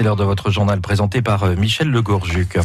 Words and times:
C'est 0.00 0.04
l'heure 0.04 0.16
de 0.16 0.24
votre 0.24 0.50
journal 0.50 0.80
présenté 0.80 1.20
par 1.20 1.44
euh, 1.44 1.56
Michel 1.56 1.90
Legorjuc. 1.90 2.58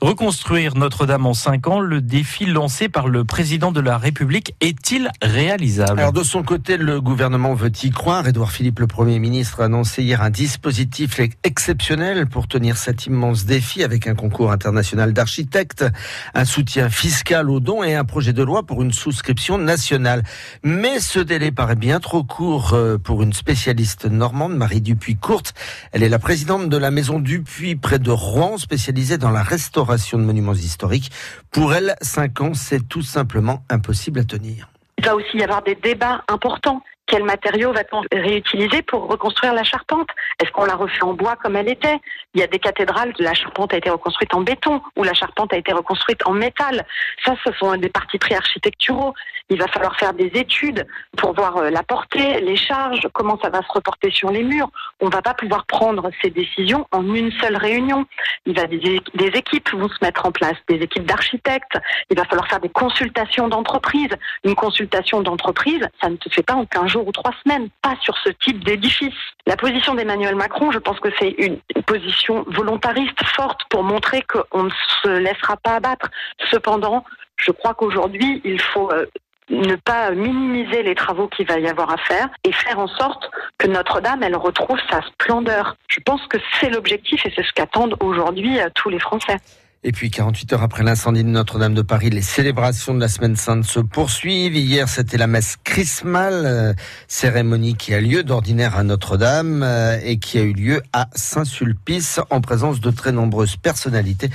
Reconstruire 0.00 0.74
Notre-Dame 0.74 1.26
en 1.26 1.34
5 1.34 1.66
ans, 1.66 1.80
le 1.80 2.00
défi 2.00 2.46
lancé 2.46 2.88
par 2.88 3.08
le 3.08 3.26
président 3.26 3.72
de 3.72 3.80
la 3.80 3.98
République 3.98 4.54
est-il 4.62 5.10
réalisable? 5.20 6.00
Alors 6.00 6.14
de 6.14 6.22
son 6.22 6.42
côté, 6.42 6.78
le 6.78 7.02
gouvernement 7.02 7.52
veut 7.52 7.70
y 7.82 7.90
croire. 7.90 8.26
Édouard 8.26 8.52
Philippe, 8.52 8.78
le 8.78 8.86
Premier 8.86 9.18
ministre, 9.18 9.60
a 9.60 9.66
annoncé 9.66 10.02
hier 10.02 10.22
un 10.22 10.30
dispositif 10.30 11.20
exceptionnel 11.44 12.26
pour 12.26 12.48
tenir 12.48 12.78
cet 12.78 13.04
immense 13.04 13.44
défi 13.44 13.84
avec 13.84 14.06
un 14.06 14.14
concours 14.14 14.50
international 14.50 15.12
d'architectes, 15.12 15.84
un 16.32 16.46
soutien 16.46 16.88
fiscal 16.88 17.50
aux 17.50 17.60
dons 17.60 17.82
et 17.82 17.96
un 17.96 18.06
projet 18.06 18.32
de 18.32 18.42
loi 18.42 18.62
pour 18.62 18.82
une 18.82 18.94
souscription 18.94 19.58
nationale. 19.58 20.22
Mais 20.62 21.00
ce 21.00 21.18
délai 21.18 21.50
paraît 21.50 21.76
bien 21.76 22.00
trop 22.00 22.24
court 22.24 22.72
euh, 22.72 22.96
pour 22.96 23.22
une 23.22 23.34
spécialiste 23.34 24.06
normande, 24.06 24.56
Marie 24.56 24.80
Dupuis-Courte. 24.80 25.52
Elle 25.92 26.02
est 26.02 26.08
la 26.08 26.18
présidente 26.18 26.70
de 26.70 26.77
la 26.78 26.90
maison 26.90 27.18
Dupuis 27.18 27.76
près 27.76 27.98
de 27.98 28.10
Rouen, 28.10 28.58
spécialisée 28.58 29.18
dans 29.18 29.30
la 29.30 29.42
restauration 29.42 30.18
de 30.18 30.24
monuments 30.24 30.54
historiques. 30.54 31.10
Pour 31.50 31.74
elle, 31.74 31.96
cinq 32.00 32.40
ans, 32.40 32.54
c'est 32.54 32.88
tout 32.88 33.02
simplement 33.02 33.64
impossible 33.68 34.20
à 34.20 34.24
tenir. 34.24 34.68
Il 34.98 35.04
va 35.04 35.14
aussi 35.14 35.36
y 35.36 35.42
avoir 35.42 35.62
des 35.62 35.76
débats 35.76 36.24
importants. 36.28 36.82
Quel 37.08 37.24
matériau 37.24 37.72
va-t-on 37.72 38.02
réutiliser 38.12 38.82
pour 38.82 39.08
reconstruire 39.08 39.54
la 39.54 39.64
charpente? 39.64 40.08
Est-ce 40.42 40.52
qu'on 40.52 40.66
la 40.66 40.76
refait 40.76 41.02
en 41.02 41.14
bois 41.14 41.36
comme 41.36 41.56
elle 41.56 41.70
était? 41.70 41.98
Il 42.34 42.40
y 42.40 42.44
a 42.44 42.46
des 42.46 42.58
cathédrales, 42.58 43.14
la 43.18 43.32
charpente 43.32 43.72
a 43.72 43.78
été 43.78 43.88
reconstruite 43.88 44.34
en 44.34 44.42
béton 44.42 44.82
ou 44.94 45.04
la 45.04 45.14
charpente 45.14 45.54
a 45.54 45.56
été 45.56 45.72
reconstruite 45.72 46.20
en 46.26 46.32
métal. 46.32 46.86
Ça, 47.24 47.34
ce 47.44 47.52
sont 47.54 47.74
des 47.76 47.88
partis 47.88 48.18
pris 48.18 48.34
architecturaux. 48.34 49.14
Il 49.48 49.58
va 49.58 49.66
falloir 49.68 49.96
faire 49.96 50.12
des 50.12 50.30
études 50.34 50.86
pour 51.16 51.32
voir 51.32 51.56
euh, 51.56 51.70
la 51.70 51.82
portée, 51.82 52.42
les 52.42 52.56
charges, 52.56 53.08
comment 53.14 53.38
ça 53.42 53.48
va 53.48 53.62
se 53.62 53.72
reporter 53.72 54.10
sur 54.10 54.30
les 54.30 54.42
murs. 54.42 54.70
On 55.00 55.06
ne 55.06 55.10
va 55.10 55.22
pas 55.22 55.32
pouvoir 55.32 55.64
prendre 55.64 56.10
ces 56.20 56.28
décisions 56.28 56.86
en 56.92 57.14
une 57.14 57.32
seule 57.40 57.56
réunion. 57.56 58.04
Il 58.44 58.54
va 58.54 58.66
des, 58.66 59.00
des 59.14 59.26
équipes 59.28 59.70
vont 59.72 59.88
se 59.88 59.96
mettre 60.02 60.26
en 60.26 60.32
place, 60.32 60.56
des 60.68 60.76
équipes 60.76 61.06
d'architectes. 61.06 61.78
Il 62.10 62.18
va 62.18 62.24
falloir 62.24 62.46
faire 62.48 62.60
des 62.60 62.68
consultations 62.68 63.48
d'entreprise. 63.48 64.10
Une 64.44 64.54
consultation 64.54 65.22
d'entreprise, 65.22 65.88
ça 66.02 66.10
ne 66.10 66.16
se 66.22 66.28
fait 66.28 66.42
pas 66.42 66.54
en 66.54 66.66
15 66.66 66.88
jours 66.88 66.97
ou 67.06 67.12
trois 67.12 67.32
semaines, 67.44 67.68
pas 67.82 67.96
sur 68.00 68.16
ce 68.18 68.30
type 68.30 68.64
d'édifice. 68.64 69.14
La 69.46 69.56
position 69.56 69.94
d'Emmanuel 69.94 70.34
Macron, 70.34 70.70
je 70.70 70.78
pense 70.78 71.00
que 71.00 71.08
c'est 71.18 71.30
une 71.38 71.58
position 71.86 72.44
volontariste 72.48 73.22
forte 73.24 73.62
pour 73.70 73.82
montrer 73.82 74.22
qu'on 74.22 74.64
ne 74.64 74.70
se 75.02 75.08
laissera 75.08 75.56
pas 75.56 75.76
abattre. 75.76 76.08
Cependant, 76.50 77.04
je 77.36 77.52
crois 77.52 77.74
qu'aujourd'hui, 77.74 78.40
il 78.44 78.60
faut 78.60 78.90
euh, 78.92 79.06
ne 79.50 79.76
pas 79.76 80.10
minimiser 80.10 80.82
les 80.82 80.94
travaux 80.94 81.28
qu'il 81.28 81.46
va 81.46 81.58
y 81.58 81.68
avoir 81.68 81.90
à 81.90 81.96
faire 81.96 82.28
et 82.44 82.52
faire 82.52 82.78
en 82.78 82.88
sorte 82.88 83.30
que 83.58 83.66
Notre-Dame, 83.66 84.22
elle 84.22 84.36
retrouve 84.36 84.78
sa 84.90 85.00
splendeur. 85.02 85.76
Je 85.88 86.00
pense 86.00 86.26
que 86.26 86.38
c'est 86.60 86.70
l'objectif 86.70 87.24
et 87.24 87.32
c'est 87.34 87.44
ce 87.44 87.52
qu'attendent 87.52 87.96
aujourd'hui 88.00 88.60
euh, 88.60 88.68
tous 88.74 88.90
les 88.90 88.98
Français. 88.98 89.36
Et 89.84 89.92
puis 89.92 90.10
48 90.10 90.54
heures 90.54 90.62
après 90.64 90.82
l'incendie 90.82 91.22
de 91.22 91.28
Notre-Dame 91.28 91.72
de 91.72 91.82
Paris, 91.82 92.10
les 92.10 92.20
célébrations 92.20 92.94
de 92.94 93.00
la 93.00 93.06
Semaine 93.06 93.36
Sainte 93.36 93.64
se 93.64 93.78
poursuivent. 93.78 94.56
Hier, 94.56 94.88
c'était 94.88 95.16
la 95.16 95.28
messe 95.28 95.56
chrismale, 95.62 96.42
euh, 96.46 96.72
cérémonie 97.06 97.76
qui 97.76 97.94
a 97.94 98.00
lieu 98.00 98.24
d'ordinaire 98.24 98.76
à 98.76 98.82
Notre-Dame 98.82 99.62
euh, 99.62 99.96
et 100.02 100.18
qui 100.18 100.38
a 100.38 100.42
eu 100.42 100.52
lieu 100.52 100.82
à 100.92 101.06
Saint-Sulpice 101.14 102.18
en 102.30 102.40
présence 102.40 102.80
de 102.80 102.90
très 102.90 103.12
nombreuses 103.12 103.54
personnalités. 103.54 104.30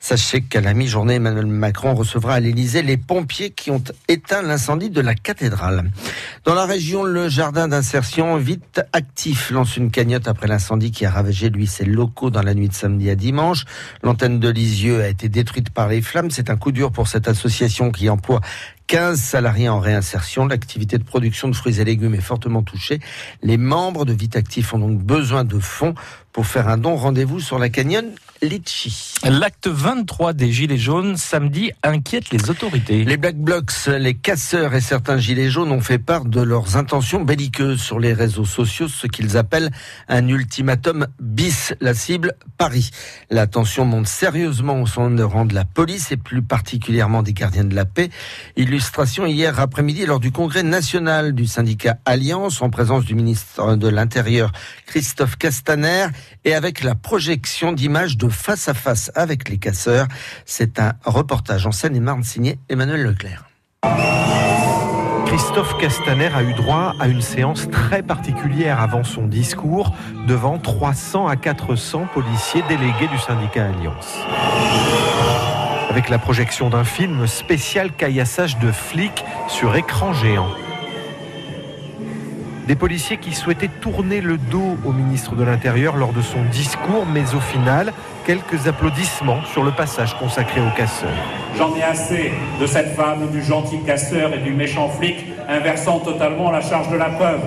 Sachez 0.00 0.40
qu'à 0.40 0.60
la 0.60 0.74
mi-journée, 0.74 1.14
Emmanuel 1.14 1.46
Macron 1.46 1.94
recevra 1.94 2.34
à 2.34 2.40
l'Élysée 2.40 2.82
les 2.82 2.96
pompiers 2.96 3.50
qui 3.50 3.70
ont 3.70 3.82
éteint 4.08 4.42
l'incendie 4.42 4.90
de 4.90 5.00
la 5.00 5.14
cathédrale. 5.14 5.92
Dans 6.44 6.54
la 6.54 6.66
région, 6.66 7.04
le 7.04 7.28
jardin 7.28 7.68
d'insertion 7.68 8.36
vite 8.36 8.80
actif 8.92 9.52
lance 9.52 9.76
une 9.76 9.92
cagnotte 9.92 10.26
après 10.26 10.48
l'incendie 10.48 10.90
qui 10.90 11.06
a 11.06 11.10
ravagé 11.10 11.50
lui 11.50 11.68
ses 11.68 11.84
locaux 11.84 12.30
dans 12.30 12.42
la 12.42 12.54
nuit 12.54 12.68
de 12.68 12.74
samedi 12.74 13.10
à 13.10 13.14
dimanche. 13.14 13.64
L'antenne 14.02 14.40
de 14.40 14.48
Lisieux 14.48 14.87
a 14.96 15.08
été 15.08 15.28
détruite 15.28 15.70
par 15.70 15.88
les 15.88 16.02
flammes. 16.02 16.30
C'est 16.30 16.50
un 16.50 16.56
coup 16.56 16.72
dur 16.72 16.92
pour 16.92 17.08
cette 17.08 17.28
association 17.28 17.90
qui 17.90 18.08
emploie 18.08 18.40
15 18.86 19.20
salariés 19.20 19.68
en 19.68 19.80
réinsertion. 19.80 20.46
L'activité 20.46 20.98
de 20.98 21.04
production 21.04 21.48
de 21.48 21.54
fruits 21.54 21.80
et 21.80 21.84
légumes 21.84 22.14
est 22.14 22.20
fortement 22.20 22.62
touchée. 22.62 23.00
Les 23.42 23.56
membres 23.56 24.04
de 24.04 24.12
Vitactif 24.12 24.74
ont 24.74 24.78
donc 24.78 24.98
besoin 24.98 25.44
de 25.44 25.58
fonds 25.58 25.94
pour 26.32 26.46
faire 26.46 26.68
un 26.68 26.78
don. 26.78 26.96
Rendez-vous 26.96 27.40
sur 27.40 27.58
la 27.58 27.68
canyon 27.68 28.12
Litchi. 28.42 29.14
L'acte 29.24 29.66
23 29.66 30.32
des 30.32 30.52
Gilets 30.52 30.78
jaunes 30.78 31.16
samedi 31.16 31.72
inquiète 31.82 32.30
les 32.30 32.50
autorités. 32.50 33.04
Les 33.04 33.16
Black 33.16 33.36
Blocs, 33.36 33.86
les 33.86 34.14
casseurs 34.14 34.74
et 34.74 34.80
certains 34.80 35.18
Gilets 35.18 35.50
jaunes 35.50 35.72
ont 35.72 35.80
fait 35.80 35.98
part 35.98 36.24
de 36.24 36.40
leurs 36.40 36.76
intentions 36.76 37.20
belliqueuses 37.20 37.80
sur 37.80 37.98
les 37.98 38.12
réseaux 38.12 38.44
sociaux, 38.44 38.86
ce 38.86 39.08
qu'ils 39.08 39.36
appellent 39.36 39.70
un 40.08 40.28
ultimatum 40.28 41.08
bis. 41.20 41.74
La 41.80 41.94
cible, 41.94 42.34
Paris. 42.58 42.90
La 43.30 43.46
tension 43.46 43.84
monte 43.84 44.06
sérieusement 44.06 44.82
au 44.82 44.86
sein 44.86 45.10
de 45.10 45.22
rang 45.22 45.44
de 45.44 45.54
la 45.54 45.64
police 45.64 46.12
et 46.12 46.16
plus 46.16 46.42
particulièrement 46.42 47.22
des 47.22 47.32
gardiens 47.32 47.64
de 47.64 47.74
la 47.74 47.84
paix. 47.84 48.08
Illustration 48.56 49.26
hier 49.26 49.58
après-midi 49.58 50.06
lors 50.06 50.20
du 50.20 50.30
congrès 50.30 50.62
national 50.62 51.34
du 51.34 51.46
syndicat 51.46 51.98
Alliance 52.04 52.62
en 52.62 52.70
présence 52.70 53.04
du 53.04 53.14
ministre 53.14 53.74
de 53.74 53.88
l'Intérieur 53.88 54.52
Christophe 54.86 55.36
Castaner 55.36 56.06
et 56.44 56.54
avec 56.54 56.84
la 56.84 56.94
projection 56.94 57.72
d'images 57.72 58.16
de 58.16 58.27
face 58.30 58.68
à 58.68 58.74
face 58.74 59.10
avec 59.14 59.48
les 59.48 59.58
casseurs. 59.58 60.06
C'est 60.44 60.78
un 60.78 60.92
reportage 61.04 61.66
en 61.66 61.72
scène 61.72 61.96
et 61.96 62.00
marne 62.00 62.22
signé 62.22 62.58
Emmanuel 62.68 63.02
Leclerc. 63.02 63.44
Christophe 65.26 65.76
Castaner 65.78 66.30
a 66.34 66.42
eu 66.42 66.54
droit 66.54 66.94
à 66.98 67.06
une 67.06 67.20
séance 67.20 67.68
très 67.70 68.02
particulière 68.02 68.80
avant 68.80 69.04
son 69.04 69.26
discours 69.26 69.94
devant 70.26 70.58
300 70.58 71.28
à 71.28 71.36
400 71.36 72.08
policiers 72.14 72.62
délégués 72.68 73.08
du 73.08 73.18
syndicat 73.18 73.66
Alliance. 73.66 74.18
Avec 75.90 76.08
la 76.08 76.18
projection 76.18 76.70
d'un 76.70 76.84
film 76.84 77.26
spécial 77.26 77.92
caillassage 77.92 78.58
de 78.58 78.72
flics 78.72 79.24
sur 79.48 79.76
écran 79.76 80.12
géant. 80.14 80.48
Des 82.68 82.76
policiers 82.76 83.16
qui 83.16 83.32
souhaitaient 83.32 83.70
tourner 83.80 84.20
le 84.20 84.36
dos 84.36 84.76
au 84.84 84.92
ministre 84.92 85.34
de 85.34 85.42
l'Intérieur 85.42 85.96
lors 85.96 86.12
de 86.12 86.20
son 86.20 86.42
discours, 86.52 87.06
mais 87.10 87.34
au 87.34 87.40
final, 87.40 87.94
quelques 88.26 88.68
applaudissements 88.68 89.42
sur 89.46 89.62
le 89.64 89.70
passage 89.70 90.18
consacré 90.18 90.60
aux 90.60 90.76
casseurs. 90.76 91.08
J'en 91.56 91.74
ai 91.74 91.82
assez 91.82 92.30
de 92.60 92.66
cette 92.66 92.94
femme 92.94 93.30
du 93.30 93.42
gentil 93.42 93.78
casseur 93.86 94.34
et 94.34 94.38
du 94.40 94.52
méchant 94.52 94.90
flic 94.90 95.16
inversant 95.48 96.00
totalement 96.00 96.50
la 96.50 96.60
charge 96.60 96.90
de 96.90 96.98
la 96.98 97.06
preuve. 97.06 97.40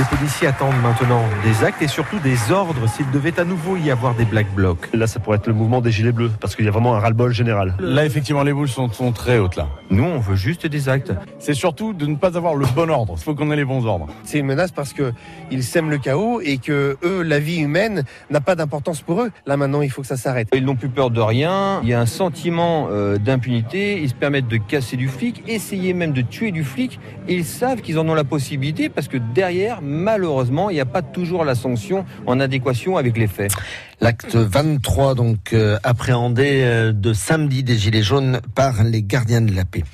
Les 0.00 0.16
policiers 0.16 0.46
attendent 0.46 0.80
maintenant 0.82 1.22
des 1.44 1.62
actes 1.62 1.82
et 1.82 1.86
surtout 1.86 2.18
des 2.20 2.50
ordres 2.50 2.88
s'il 2.88 3.10
devait 3.10 3.38
à 3.38 3.44
nouveau 3.44 3.76
y 3.76 3.90
avoir 3.90 4.14
des 4.14 4.24
black 4.24 4.46
blocs. 4.54 4.88
Là, 4.94 5.06
ça 5.06 5.20
pourrait 5.20 5.36
être 5.36 5.46
le 5.46 5.52
mouvement 5.52 5.82
des 5.82 5.90
gilets 5.90 6.10
bleus, 6.10 6.30
parce 6.40 6.56
qu'il 6.56 6.64
y 6.64 6.68
a 6.68 6.70
vraiment 6.70 6.94
un 6.94 7.00
ras-le-bol 7.00 7.34
général. 7.34 7.74
Là, 7.80 8.06
effectivement, 8.06 8.42
les 8.42 8.54
boules 8.54 8.70
sont, 8.70 8.90
sont 8.90 9.12
très 9.12 9.36
hautes, 9.36 9.56
là. 9.56 9.68
Nous, 9.90 10.04
on 10.04 10.18
veut 10.18 10.36
juste 10.36 10.66
des 10.66 10.88
actes. 10.88 11.12
C'est 11.38 11.52
surtout 11.52 11.92
de 11.92 12.06
ne 12.06 12.16
pas 12.16 12.38
avoir 12.38 12.54
le 12.54 12.64
bon 12.74 12.88
ordre. 12.88 13.16
Il 13.18 13.22
faut 13.22 13.34
qu'on 13.34 13.50
ait 13.50 13.56
les 13.56 13.66
bons 13.66 13.84
ordres. 13.84 14.06
C'est 14.24 14.38
une 14.38 14.46
menace 14.46 14.70
parce 14.70 14.94
que 14.94 15.12
ils 15.50 15.62
sèment 15.62 15.90
le 15.90 15.98
chaos 15.98 16.40
et 16.40 16.56
que 16.56 16.96
eux, 17.04 17.20
la 17.20 17.38
vie 17.38 17.58
humaine 17.58 18.04
n'a 18.30 18.40
pas 18.40 18.54
d'importance 18.54 19.02
pour 19.02 19.20
eux. 19.20 19.30
Là, 19.44 19.58
maintenant, 19.58 19.82
il 19.82 19.90
faut 19.90 20.00
que 20.00 20.08
ça 20.08 20.16
s'arrête. 20.16 20.48
Ils 20.54 20.64
n'ont 20.64 20.76
plus 20.76 20.88
peur 20.88 21.10
de 21.10 21.20
rien. 21.20 21.80
Il 21.82 21.90
y 21.90 21.94
a 21.94 22.00
un 22.00 22.06
sentiment 22.06 22.88
euh, 22.90 23.18
d'impunité. 23.18 24.00
Ils 24.00 24.08
se 24.08 24.14
permettent 24.14 24.48
de 24.48 24.56
casser 24.56 24.96
du 24.96 25.08
flic, 25.08 25.42
essayer 25.46 25.92
même 25.92 26.12
de 26.12 26.22
tuer 26.22 26.52
du 26.52 26.64
flic. 26.64 26.98
Ils 27.28 27.44
savent 27.44 27.82
qu'ils 27.82 27.98
en 27.98 28.08
ont 28.08 28.14
la 28.14 28.24
possibilité 28.24 28.88
parce 28.88 29.08
que 29.08 29.18
derrière, 29.18 29.82
malheureusement, 29.90 30.70
il 30.70 30.74
n'y 30.74 30.80
a 30.80 30.86
pas 30.86 31.02
toujours 31.02 31.44
la 31.44 31.54
sanction 31.54 32.04
en 32.26 32.40
adéquation 32.40 32.96
avec 32.96 33.18
les 33.18 33.26
faits. 33.26 33.52
L'acte 34.00 34.34
23, 34.34 35.14
donc 35.14 35.52
euh, 35.52 35.78
appréhendé 35.82 36.62
euh, 36.62 36.92
de 36.92 37.12
samedi 37.12 37.62
des 37.62 37.76
Gilets 37.76 38.02
jaunes 38.02 38.40
par 38.54 38.82
les 38.82 39.02
gardiens 39.02 39.42
de 39.42 39.54
la 39.54 39.64
paix. 39.64 39.84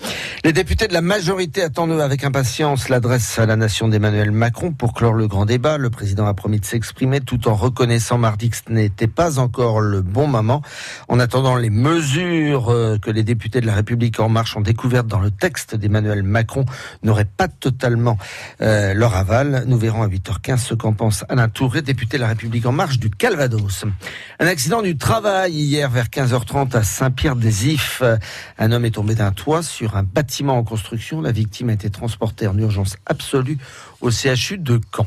Les 0.46 0.52
députés 0.52 0.86
de 0.86 0.92
la 0.92 1.02
majorité 1.02 1.64
attendent 1.64 2.00
avec 2.00 2.22
impatience 2.22 2.88
l'adresse 2.88 3.40
à 3.40 3.46
la 3.46 3.56
nation 3.56 3.88
d'Emmanuel 3.88 4.30
Macron 4.30 4.70
pour 4.70 4.94
clore 4.94 5.12
le 5.12 5.26
grand 5.26 5.44
débat. 5.44 5.76
Le 5.76 5.90
président 5.90 6.24
a 6.24 6.34
promis 6.34 6.60
de 6.60 6.64
s'exprimer 6.64 7.20
tout 7.20 7.48
en 7.48 7.56
reconnaissant 7.56 8.16
mardi 8.16 8.50
que 8.50 8.56
ce 8.58 8.72
n'était 8.72 9.08
pas 9.08 9.40
encore 9.40 9.80
le 9.80 10.02
bon 10.02 10.28
moment. 10.28 10.62
En 11.08 11.18
attendant 11.18 11.56
les 11.56 11.68
mesures 11.68 12.68
euh, 12.68 12.96
que 12.96 13.10
les 13.10 13.24
députés 13.24 13.60
de 13.60 13.66
la 13.66 13.74
République 13.74 14.20
en 14.20 14.28
marche 14.28 14.56
ont 14.56 14.60
découvertes 14.60 15.08
dans 15.08 15.18
le 15.18 15.32
texte 15.32 15.74
d'Emmanuel 15.74 16.22
Macron 16.22 16.64
n'auraient 17.02 17.24
pas 17.24 17.48
totalement 17.48 18.16
euh, 18.60 18.94
leur 18.94 19.16
aval. 19.16 19.64
Nous 19.66 19.78
verrons 19.78 20.04
à 20.04 20.06
8h15 20.06 20.58
ce 20.58 20.74
qu'en 20.74 20.92
pense 20.92 21.24
Alain 21.28 21.48
Touré, 21.48 21.82
député 21.82 22.18
de 22.18 22.22
la 22.22 22.28
République 22.28 22.66
en 22.66 22.72
marche 22.72 23.00
du 23.00 23.10
Calvados. 23.10 23.84
Un 24.38 24.46
accident 24.46 24.82
du 24.82 24.96
travail 24.96 25.54
hier 25.54 25.90
vers 25.90 26.06
15h30 26.06 26.76
à 26.76 26.84
Saint-Pierre-des-Ifs. 26.84 28.04
Un 28.60 28.70
homme 28.70 28.84
est 28.84 28.92
tombé 28.92 29.16
d'un 29.16 29.32
toit 29.32 29.64
sur 29.64 29.96
un 29.96 30.04
bâtiment 30.04 30.35
en 30.44 30.64
construction. 30.64 31.20
La 31.20 31.32
victime 31.32 31.70
a 31.70 31.72
été 31.72 31.90
transportée 31.90 32.46
en 32.46 32.56
urgence 32.58 32.96
absolue 33.06 33.58
au 34.00 34.10
CHU 34.10 34.58
de 34.58 34.80
Caen. 34.94 35.06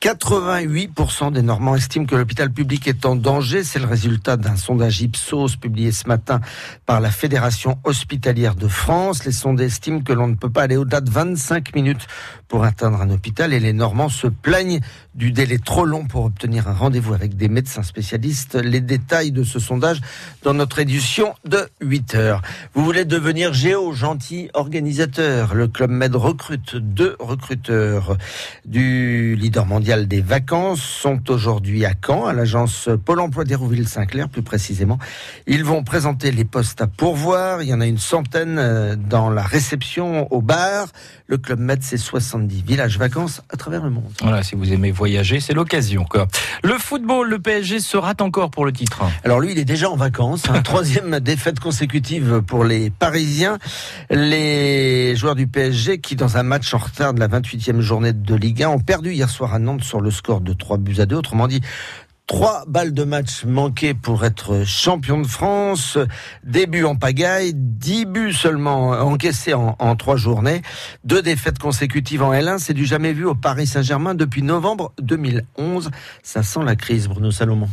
88% 0.00 1.32
des 1.32 1.42
Normands 1.42 1.74
estiment 1.74 2.06
que 2.06 2.14
l'hôpital 2.14 2.52
public 2.52 2.86
est 2.86 3.04
en 3.04 3.16
danger. 3.16 3.64
C'est 3.64 3.80
le 3.80 3.86
résultat 3.86 4.36
d'un 4.36 4.54
sondage 4.54 5.00
Ipsos 5.00 5.56
publié 5.60 5.90
ce 5.90 6.06
matin 6.06 6.40
par 6.86 7.00
la 7.00 7.10
Fédération 7.10 7.78
hospitalière 7.82 8.54
de 8.54 8.68
France. 8.68 9.24
Les 9.24 9.32
sondés 9.32 9.64
estiment 9.64 10.00
que 10.00 10.12
l'on 10.12 10.28
ne 10.28 10.36
peut 10.36 10.50
pas 10.50 10.62
aller 10.62 10.76
au-delà 10.76 11.00
de 11.00 11.10
25 11.10 11.74
minutes 11.74 12.06
pour 12.46 12.64
atteindre 12.64 13.00
un 13.00 13.10
hôpital 13.10 13.52
et 13.52 13.60
les 13.60 13.72
Normands 13.72 14.08
se 14.08 14.28
plaignent 14.28 14.80
du 15.14 15.32
délai 15.32 15.58
trop 15.58 15.84
long 15.84 16.06
pour 16.06 16.24
obtenir 16.24 16.68
un 16.68 16.74
rendez-vous 16.74 17.12
avec 17.12 17.36
des 17.36 17.48
médecins 17.48 17.82
spécialistes. 17.82 18.54
Les 18.54 18.80
détails 18.80 19.32
de 19.32 19.42
ce 19.42 19.58
sondage 19.58 20.00
dans 20.44 20.54
notre 20.54 20.78
édition 20.78 21.34
de 21.44 21.68
8 21.80 22.14
heures. 22.14 22.42
Vous 22.72 22.84
voulez 22.84 23.04
devenir 23.04 23.52
géo, 23.52 23.92
gentil 23.92 24.48
organisateur. 24.54 25.54
Le 25.54 25.66
Club 25.66 25.90
Med 25.90 26.14
recrute 26.14 26.76
deux 26.76 27.16
recruteurs 27.18 28.16
du 28.64 29.36
leader 29.36 29.66
mondial 29.66 30.08
des 30.08 30.20
vacances 30.20 30.82
sont 30.82 31.30
aujourd'hui 31.30 31.84
à 31.84 31.92
Caen, 32.04 32.26
à 32.26 32.32
l'agence 32.32 32.88
Pôle 33.04 33.20
emploi 33.20 33.44
d'Hérouville-Saint-Clair 33.44 34.28
plus 34.28 34.42
précisément. 34.42 34.98
Ils 35.46 35.64
vont 35.64 35.84
présenter 35.84 36.30
les 36.30 36.44
postes 36.44 36.80
à 36.80 36.86
pourvoir. 36.86 37.62
Il 37.62 37.68
y 37.68 37.74
en 37.74 37.80
a 37.80 37.86
une 37.86 37.98
centaine 37.98 38.58
euh, 38.58 38.96
dans 38.96 39.30
la 39.30 39.42
réception 39.42 40.32
au 40.32 40.40
bar. 40.40 40.88
Le 41.26 41.38
Club 41.38 41.58
Med, 41.60 41.82
c'est 41.82 41.98
70 41.98 42.62
villages 42.62 42.98
vacances 42.98 43.42
à 43.50 43.56
travers 43.56 43.84
le 43.84 43.90
monde. 43.90 44.12
Voilà, 44.22 44.42
si 44.42 44.54
vous 44.54 44.72
aimez 44.72 44.90
voyager, 44.90 45.40
c'est 45.40 45.52
l'occasion. 45.54 46.06
Le 46.62 46.74
football, 46.78 47.28
le 47.28 47.38
PSG 47.38 47.80
se 47.80 47.96
rate 47.96 48.20
encore 48.20 48.50
pour 48.50 48.64
le 48.64 48.72
titre. 48.72 49.02
Alors 49.24 49.40
lui, 49.40 49.52
il 49.52 49.58
est 49.58 49.64
déjà 49.64 49.90
en 49.90 49.96
vacances. 49.96 50.44
Hein. 50.48 50.62
Troisième 50.64 51.20
défaite 51.20 51.60
consécutive 51.60 52.42
pour 52.46 52.64
les 52.64 52.90
Parisiens. 52.90 53.58
Les 54.10 55.14
joueurs 55.16 55.34
du 55.34 55.46
PSG 55.46 55.98
qui, 56.00 56.16
dans 56.16 56.36
un 56.36 56.42
match 56.42 56.72
en 56.74 56.78
retard 56.78 57.14
de 57.14 57.20
la 57.20 57.28
28e 57.28 57.80
journée 57.80 58.12
de 58.12 58.17
Ligue 58.34 58.62
1, 58.62 58.68
ont 58.68 58.78
perdu 58.78 59.12
hier 59.12 59.28
soir 59.28 59.54
à 59.54 59.58
Nantes 59.58 59.84
sur 59.84 60.00
le 60.00 60.10
score 60.10 60.40
de 60.40 60.52
3 60.52 60.78
buts 60.78 61.00
à 61.00 61.06
2. 61.06 61.16
Autrement 61.16 61.48
dit, 61.48 61.60
Trois 62.28 62.64
balles 62.68 62.92
de 62.92 63.04
match 63.04 63.46
manquées 63.46 63.94
pour 63.94 64.22
être 64.26 64.62
champion 64.66 65.18
de 65.18 65.26
France. 65.26 65.96
Début 66.44 66.84
en 66.84 66.94
pagaille, 66.94 67.52
dix 67.54 68.04
buts 68.04 68.34
seulement 68.34 68.90
encaissés 68.90 69.54
en, 69.54 69.76
en, 69.78 69.96
trois 69.96 70.16
journées. 70.16 70.60
Deux 71.04 71.22
défaites 71.22 71.58
consécutives 71.58 72.22
en 72.22 72.34
L1, 72.34 72.58
c'est 72.58 72.74
du 72.74 72.84
jamais 72.84 73.14
vu 73.14 73.24
au 73.24 73.34
Paris 73.34 73.66
Saint-Germain 73.66 74.14
depuis 74.14 74.42
novembre 74.42 74.92
2011. 75.00 75.90
Ça 76.22 76.42
sent 76.42 76.60
la 76.66 76.76
crise, 76.76 77.08
Bruno 77.08 77.30
Salomon. 77.30 77.70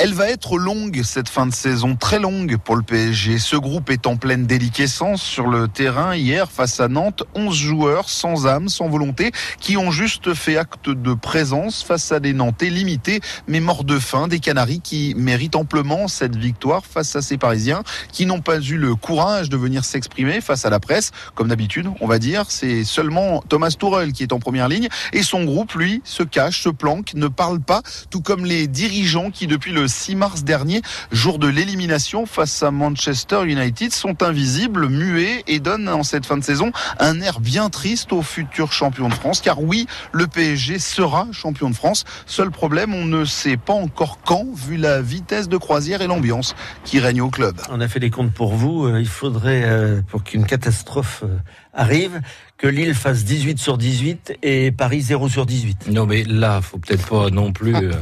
Elle 0.00 0.12
va 0.12 0.28
être 0.28 0.58
longue, 0.58 1.02
cette 1.04 1.28
fin 1.28 1.46
de 1.46 1.54
saison, 1.54 1.94
très 1.94 2.18
longue 2.18 2.56
pour 2.56 2.74
le 2.74 2.82
PSG. 2.82 3.38
Ce 3.38 3.54
groupe 3.54 3.90
est 3.90 4.08
en 4.08 4.16
pleine 4.16 4.44
déliquescence 4.44 5.22
sur 5.22 5.46
le 5.46 5.68
terrain. 5.68 6.16
Hier, 6.16 6.50
face 6.50 6.80
à 6.80 6.88
Nantes, 6.88 7.22
11 7.36 7.54
joueurs 7.54 8.08
sans 8.08 8.48
âme, 8.48 8.68
sans 8.68 8.88
volonté, 8.88 9.30
qui 9.60 9.76
ont 9.76 9.92
juste 9.92 10.34
fait 10.34 10.56
acte 10.56 10.90
de 10.90 11.14
présence 11.14 11.84
face 11.84 12.10
à 12.10 12.18
des 12.18 12.32
Nantais 12.32 12.70
limités, 12.70 13.20
mais 13.46 13.60
morts 13.60 13.84
de 13.84 14.00
faim. 14.00 14.26
Des 14.26 14.40
Canaries 14.40 14.80
qui 14.80 15.14
méritent 15.16 15.54
amplement 15.54 16.08
cette 16.08 16.34
victoire 16.34 16.84
face 16.84 17.14
à 17.14 17.22
ces 17.22 17.38
Parisiens, 17.38 17.84
qui 18.10 18.26
n'ont 18.26 18.40
pas 18.40 18.58
eu 18.58 18.76
le 18.76 18.96
courage 18.96 19.48
de 19.48 19.56
venir 19.56 19.84
s'exprimer 19.84 20.40
face 20.40 20.66
à 20.66 20.70
la 20.70 20.80
presse. 20.80 21.12
Comme 21.36 21.48
d'habitude, 21.48 21.88
on 22.00 22.08
va 22.08 22.18
dire, 22.18 22.46
c'est 22.48 22.82
seulement 22.82 23.44
Thomas 23.48 23.70
Tourel 23.78 24.12
qui 24.12 24.24
est 24.24 24.32
en 24.32 24.40
première 24.40 24.68
ligne. 24.68 24.88
Et 25.12 25.22
son 25.22 25.44
groupe, 25.44 25.72
lui, 25.74 26.02
se 26.02 26.24
cache, 26.24 26.62
se 26.62 26.68
planque, 26.68 27.14
ne 27.14 27.28
parle 27.28 27.60
pas, 27.60 27.82
tout 28.10 28.22
comme 28.22 28.44
les 28.44 28.66
dirigeants 28.66 29.30
qui, 29.30 29.46
depuis 29.46 29.70
le 29.70 29.83
6 29.86 30.16
mars 30.16 30.44
dernier, 30.44 30.82
jour 31.12 31.38
de 31.38 31.48
l'élimination 31.48 32.26
face 32.26 32.62
à 32.62 32.70
Manchester 32.70 33.44
United, 33.44 33.92
sont 33.92 34.22
invisibles, 34.22 34.88
muets 34.88 35.44
et 35.46 35.60
donnent 35.60 35.88
en 35.88 36.02
cette 36.02 36.26
fin 36.26 36.36
de 36.36 36.44
saison 36.44 36.72
un 36.98 37.20
air 37.20 37.40
bien 37.40 37.70
triste 37.70 38.12
au 38.12 38.22
futur 38.22 38.72
champion 38.72 39.08
de 39.08 39.14
France. 39.14 39.40
Car 39.40 39.62
oui, 39.62 39.86
le 40.12 40.26
PSG 40.26 40.78
sera 40.78 41.26
champion 41.32 41.70
de 41.70 41.74
France. 41.74 42.04
Seul 42.26 42.50
problème, 42.50 42.94
on 42.94 43.04
ne 43.04 43.24
sait 43.24 43.56
pas 43.56 43.72
encore 43.72 44.18
quand, 44.24 44.46
vu 44.54 44.76
la 44.76 45.02
vitesse 45.02 45.48
de 45.48 45.56
croisière 45.56 46.02
et 46.02 46.06
l'ambiance 46.06 46.54
qui 46.84 47.00
règne 47.00 47.20
au 47.20 47.30
club. 47.30 47.56
On 47.70 47.80
a 47.80 47.88
fait 47.88 48.00
les 48.00 48.10
comptes 48.10 48.32
pour 48.32 48.54
vous. 48.54 48.86
Euh, 48.86 49.00
il 49.00 49.08
faudrait, 49.08 49.62
euh, 49.64 50.02
pour 50.02 50.24
qu'une 50.24 50.46
catastrophe 50.46 51.22
euh, 51.24 51.36
arrive, 51.74 52.20
que 52.56 52.68
Lille 52.68 52.94
fasse 52.94 53.24
18 53.24 53.58
sur 53.58 53.76
18 53.76 54.38
et 54.42 54.70
Paris 54.70 55.00
0 55.00 55.28
sur 55.28 55.44
18. 55.44 55.88
Non, 55.90 56.06
mais 56.06 56.22
là, 56.24 56.60
faut 56.62 56.78
peut-être 56.78 57.06
pas 57.08 57.30
non 57.30 57.52
plus 57.52 57.74
euh, 57.74 57.92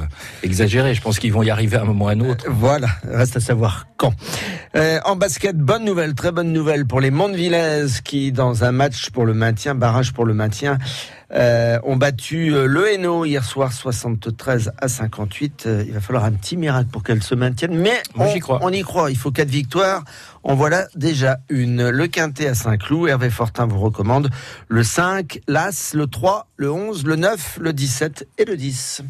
exagérer. 0.42 0.94
Je 0.94 1.00
pense 1.00 1.18
qu'ils 1.18 1.32
vont 1.32 1.42
y 1.42 1.50
arriver 1.50 1.76
à 1.76 1.82
un 1.82 1.84
moment 1.84 2.04
ou 2.04 2.08
à 2.08 2.12
un 2.12 2.20
autre. 2.20 2.44
Euh, 2.46 2.52
voilà, 2.52 2.88
reste 3.04 3.36
à 3.36 3.40
savoir 3.40 3.86
quand. 3.96 4.12
Euh, 4.76 5.00
en 5.04 5.16
basket, 5.16 5.56
bonne 5.56 5.84
nouvelle, 5.84 6.14
très 6.14 6.32
bonne 6.32 6.52
nouvelle 6.52 6.86
pour 6.86 7.00
les 7.00 7.10
Mondevillaises 7.10 8.00
qui, 8.02 8.30
dans 8.32 8.64
un 8.64 8.72
match 8.72 9.10
pour 9.10 9.24
le 9.24 9.34
maintien, 9.34 9.74
barrage 9.74 10.12
pour 10.12 10.24
le 10.24 10.34
maintien, 10.34 10.78
euh, 11.34 11.78
ont 11.84 11.96
battu 11.96 12.54
euh, 12.54 12.66
le 12.66 12.92
Hainaut 12.92 13.24
hier 13.24 13.44
soir 13.44 13.72
73 13.72 14.72
à 14.78 14.88
58. 14.88 15.64
Euh, 15.66 15.84
il 15.86 15.92
va 15.92 16.00
falloir 16.00 16.24
un 16.24 16.32
petit 16.32 16.56
miracle 16.56 16.90
pour 16.90 17.02
qu'elle 17.02 17.22
se 17.22 17.34
maintienne, 17.34 17.76
mais 17.76 18.02
Moi, 18.14 18.26
on, 18.26 18.32
j'y 18.32 18.40
crois. 18.40 18.58
on 18.62 18.70
y 18.70 18.82
croit. 18.82 19.10
Il 19.10 19.16
faut 19.16 19.30
quatre 19.30 19.48
victoires. 19.50 20.04
En 20.42 20.54
voilà 20.54 20.86
déjà 20.94 21.38
une. 21.48 21.88
Le 21.88 22.06
Quintet 22.08 22.48
à 22.48 22.54
Saint-Cloud. 22.54 23.08
Hervé 23.08 23.30
Fortin 23.30 23.66
vous 23.66 23.80
recommande 23.80 24.30
le 24.68 24.82
5, 24.82 25.40
l'As, 25.48 25.92
le 25.94 26.06
3, 26.06 26.48
le 26.56 26.70
11, 26.70 27.04
le 27.06 27.16
9, 27.16 27.58
le 27.60 27.72
17 27.72 28.28
et 28.38 28.44
le 28.44 28.56
10. 28.56 29.02